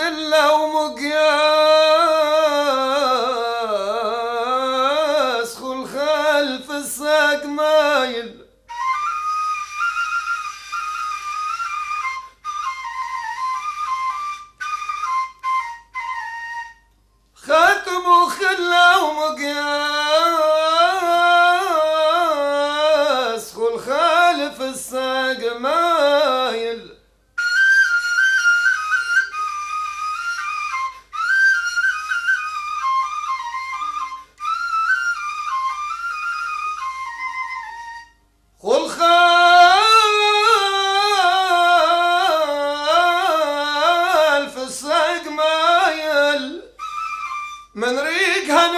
وخلة 0.00 0.54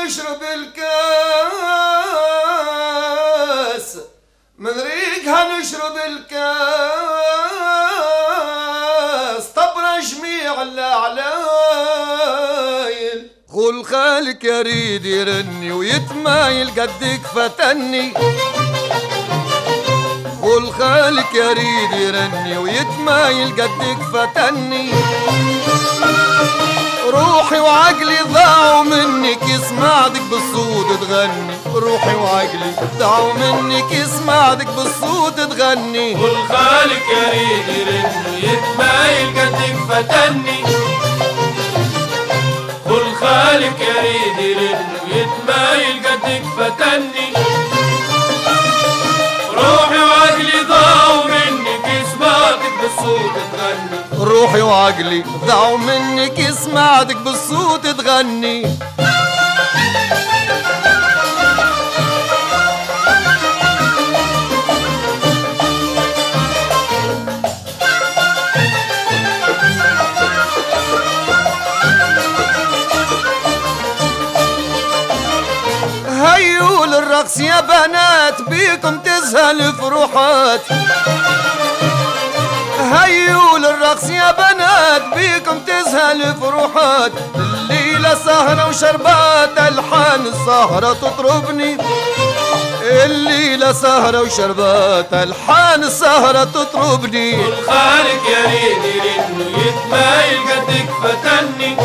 نشرب 0.04 0.42
الكاس. 0.42 0.88
من 4.58 4.70
ريقها 4.70 5.58
نشرب 5.58 5.96
الكاس. 6.06 6.42
طبر 9.56 10.00
جميع 10.00 10.62
الاعلايل 10.62 11.32
قول 13.52 13.84
خالك 13.84 14.44
يريد 14.44 15.04
يرني 15.04 15.72
ويتمايل 15.72 16.70
قدك 16.70 17.20
فتني. 17.34 18.14
قول 20.42 20.72
خالك 20.72 21.34
يريد 21.34 21.92
يرني 21.92 22.58
ويتمايل 22.58 23.52
قدك 23.52 23.98
فتني. 24.12 24.92
روحي 27.10 27.58
وعقلي 27.58 28.18
ضاعوا 28.32 28.82
منك 28.82 29.42
يسمعدك 29.42 30.20
بالصوت 30.30 31.00
تغني. 31.00 31.56
روحي 31.74 32.14
وعقلي 32.14 32.72
ضاعوا 32.98 33.32
منك 33.32 33.92
يسمعدك 33.92 34.66
بالصوت 34.66 35.40
تغني. 35.40 36.14
كل 36.14 36.36
خالق 36.48 37.06
يريد 37.12 37.68
يرن 37.68 38.12
ويتمايل 38.32 39.28
قدك 39.36 39.76
فتني. 39.88 40.64
كل 42.88 43.14
خالق 43.20 43.78
يريد 43.80 44.38
يرن 44.38 44.86
ويتمايل 45.06 46.02
قدك 46.06 46.42
فتني. 46.58 47.51
روحي 54.52 54.62
وعقلي 54.62 55.24
ضاعوا 55.46 55.78
منك 55.78 56.38
يسمعدك 56.38 57.16
بالصوت 57.16 57.86
تغني. 57.86 58.66
هيوا 76.08 76.86
للرقص 76.86 77.40
يا 77.40 77.60
بنات 77.60 78.42
بيكم 78.42 78.98
تزهل 78.98 79.72
فروحات 79.72 80.60
للرقص 84.02 84.10
يا 84.10 84.32
بنات 84.32 85.02
بيكم 85.14 85.58
تزهل 85.58 86.34
فروحات 86.40 87.12
الليلة 87.34 88.14
سهرة 88.14 88.68
وشربات 88.68 89.58
ألحان 89.58 90.26
السهرة 90.26 90.92
تطربني. 90.92 91.78
الليلة 92.82 93.72
سهرة 93.72 94.20
وشربات 94.20 95.12
ألحان 95.12 95.82
السهرة 95.82 96.44
تطربني. 96.44 97.32
كل 97.32 97.54
خالق 97.66 98.22
يريد 98.28 98.84
يرن 98.94 99.40
ويتمايل 99.40 100.40
قدك 100.50 100.88
فتني. 101.02 101.76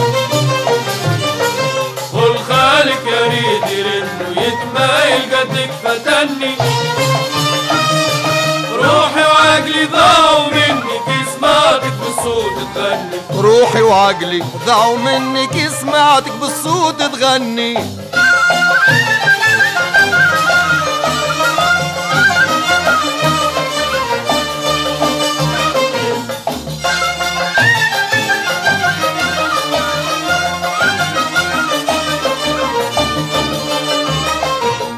كل 2.12 2.36
خالق 2.50 3.04
يريد 3.08 3.64
يرن 3.78 4.10
ويتمايل 4.28 5.22
قدك 5.36 5.72
فتني. 5.84 6.56
روحي 8.84 9.24
وعقلي 9.24 9.86
ضاعوا 9.86 10.17
روحي 13.38 13.82
وعقلي. 13.82 14.44
ضاعوا 14.66 14.98
منك 14.98 15.72
سمعتك 15.82 16.32
بالصوت 16.32 17.02
تغني. 17.02 17.78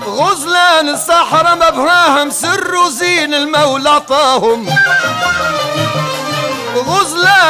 غزلان 0.08 0.90
الصحراء 0.90 1.56
مبهاهم 1.56 2.30
سر 2.30 2.76
وزين 2.76 3.34
المولى 3.34 4.02
غزلان 4.08 4.70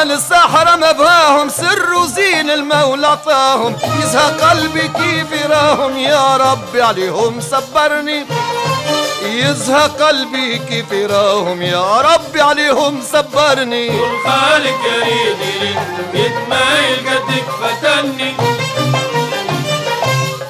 الصحراء 0.04 0.78
مبهاهم 0.78 1.50
سر 1.50 1.94
وزين 1.94 2.50
المولى 2.50 3.08
عطاهم 3.08 3.76
يزهى 4.00 4.32
قلبي 4.32 4.88
كيف 4.88 5.32
يراهم 5.44 5.98
يا 5.98 6.38
ربي 6.38 6.82
عليهم 6.82 7.42
صبرني. 7.42 8.26
يزهى 9.24 9.84
قلبي 9.84 10.58
كيف 10.58 10.92
يراهم 10.92 11.62
يا 11.62 12.02
ربي 12.02 12.42
عليهم 12.42 13.02
صبرني. 13.14 13.88
كل 13.88 14.18
خالق 14.26 14.80
يريد 14.86 15.40
يرن 15.62 16.06
ويتمايل 16.14 16.98
قدك 17.10 17.48
فتني. 17.62 18.34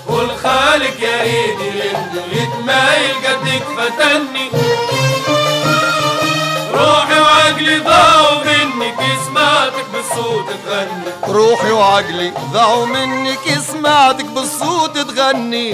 كل 0.08 0.30
خالق 0.44 1.00
يريد 1.02 1.60
يرن 1.60 2.24
ويتمايل 2.32 3.16
قدك 3.26 3.64
فتني. 3.78 4.50
روحي 6.74 7.20
وعقلي 7.20 7.80
سمعتك 7.80 8.09
بالصوت 10.10 10.46
تغني. 10.66 11.34
روحي 11.36 11.72
وعقلي 11.72 12.34
ضاعوا 12.54 12.86
منك 12.86 13.60
سمعتك 13.72 14.26
بالصوت 14.26 14.98
تغني. 14.98 15.70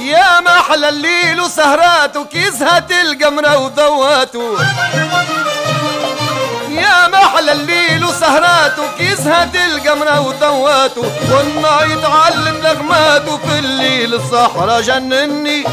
يا 0.00 0.40
محلى 0.40 0.88
الليل 0.88 1.40
وسهراته 1.40 2.24
كيزهت 2.24 2.92
القمرة 2.92 3.58
وذواته. 3.58 4.58
يا 7.40 7.44
محلى 7.44 7.62
الليل 7.62 8.04
وسهراته 8.04 8.82
كيزهت 8.98 9.56
القمرة 9.56 10.20
وذواته 10.20 11.02
والنار 11.32 11.86
يتعلم 11.86 12.56
نغماته 12.62 13.36
في 13.36 13.58
الليل 13.58 14.14
الصحراء 14.14 14.80
جنني. 14.80 15.64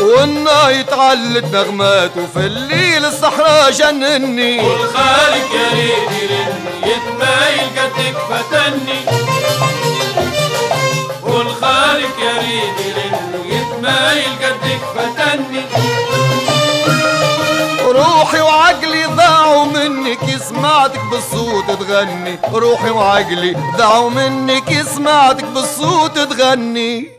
والنار 0.00 0.70
يتعلم 0.70 1.50
نغماته 1.52 2.26
في 2.34 2.40
الليل 2.46 3.04
الصحراء 3.04 3.70
جنني. 3.70 4.56
كل 4.60 4.78
خالق 4.94 5.50
يريد 5.54 6.30
يرن 6.30 6.54
يتمايل 6.84 7.66
منك 20.08 20.36
سمعتك 20.36 21.00
بالصوت 21.10 21.70
تغني 21.70 22.38
روحي 22.52 22.90
وعقلي 22.90 23.56
ضاعوا 23.78 24.10
منك 24.10 24.82
سمعتك 24.82 25.44
بالصوت 25.44 26.18
تغني. 26.18 27.18